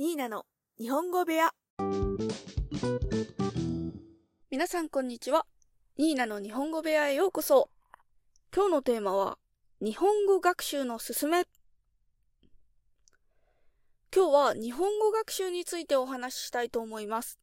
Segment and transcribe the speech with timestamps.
[0.00, 0.46] ニーナの
[0.78, 1.50] 日本語部屋
[4.50, 5.44] 皆さんこんにちは。
[5.98, 7.68] ニーナの日本語部屋へようこそ。
[8.50, 9.36] 今日のテーマは、
[9.82, 11.44] 日本語学習のすすめ。
[14.10, 17.38] 今日は日本語学習についてお話ししたいと思います。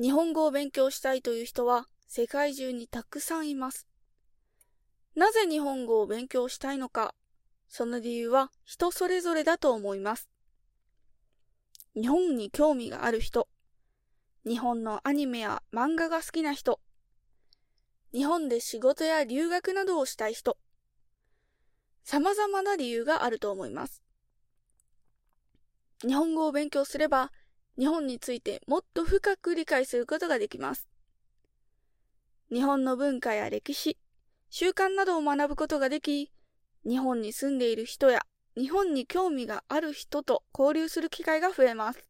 [0.00, 3.86] 日本語を勉強したいという人は世界中にたくさんいます。
[5.14, 7.14] なぜ日本語を勉強したいのか、
[7.68, 10.31] その理由は人それぞれだと思います。
[11.94, 13.48] 日本に興味がある人、
[14.46, 16.80] 日本のアニメや漫画が好きな人、
[18.14, 20.56] 日本で仕事や留学などをしたい人、
[22.02, 24.02] 様々な理由があると思います。
[26.00, 27.30] 日本語を勉強すれば、
[27.78, 30.88] 日本についてもっと深く理解することができます。
[32.50, 33.98] 日本の文化や歴史、
[34.48, 36.32] 習慣などを学ぶことができ、
[36.86, 38.22] 日本に住んでいる人や
[38.56, 42.06] 日本に興味がある人と交流する機会が増えます。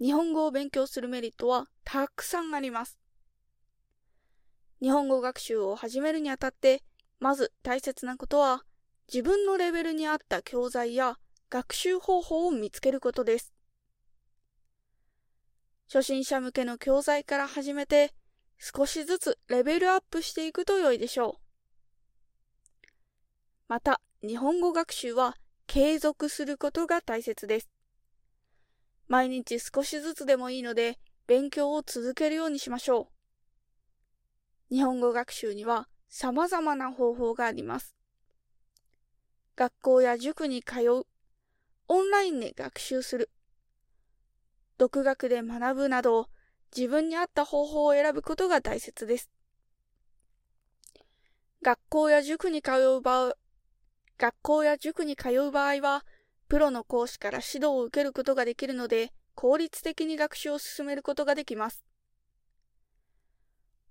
[0.00, 2.98] 日本語を勉強するメリットはたくさんあります。
[4.80, 6.84] 日本語学習を始めるにあたって、
[7.18, 8.62] まず大切なことは、
[9.12, 11.18] 自分のレベルに合った教材や
[11.50, 13.52] 学習方法を見つけることです。
[15.92, 18.12] 初心者向けの教材から始めて、
[18.58, 21.34] 少しずつレベルアップしていくと良いでしょう。
[23.66, 25.36] また、日本語学習は
[25.68, 27.68] 継続することが大切です。
[29.06, 33.12] 毎日少しずつでもいいので勉強を続けるようにしましょ
[34.70, 34.74] う。
[34.74, 37.94] 日本語学習には様々な方法があります。
[39.54, 41.06] 学校や塾に通う、
[41.86, 43.30] オンラインで学習する、
[44.78, 46.28] 独学で学ぶなど
[46.76, 49.30] 自分に合った方法を選ぶことが大切です。
[51.62, 53.36] 学校や塾に通う場合
[54.18, 56.04] 学校や塾に通う場合は、
[56.48, 61.84] プロの講師から指導を受けることができるので、効率的に学習を進めることができます。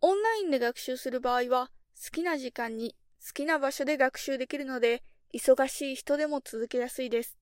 [0.00, 7.38] オンラインで学習する場合は、好きな時間に好きな場所で学習できるので、忙しい人でも続けやすいです。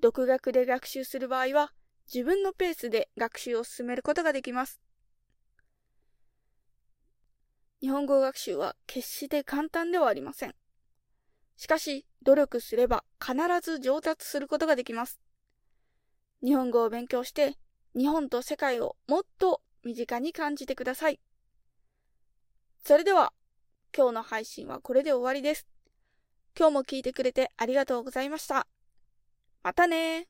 [0.00, 1.72] 独学で学習する場合は、
[2.12, 4.80] 自分のペースで学習を進めることができます。
[7.80, 10.54] 日本語学習は決して簡単ではありません。
[11.56, 15.20] しかし、努力すれば必ず上達することができます。
[16.42, 17.56] 日本語を勉強して、
[17.96, 21.20] 日本と世界をもっと身近に感じてください。
[22.84, 23.32] それでは、
[23.96, 25.66] 今日の配信はこれで終わりです。
[26.58, 28.66] 今日も聞いてくれてありがとうございました。
[29.62, 30.28] またね